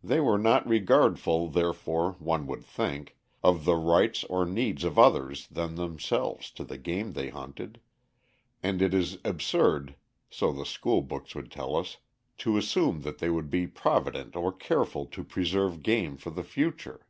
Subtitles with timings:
[0.00, 5.48] They were not regardful, therefore, one would think, of the rights or needs of others
[5.48, 7.80] than themselves to the game they hunted;
[8.62, 9.96] and it is absurd
[10.30, 11.96] (so the school books would tell us)
[12.38, 17.04] to assume that they would be provident or careful to preserve game for the future.